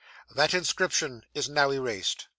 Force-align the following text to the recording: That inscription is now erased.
That 0.33 0.55
inscription 0.55 1.23
is 1.35 1.47
now 1.47 1.69
erased. 1.69 2.25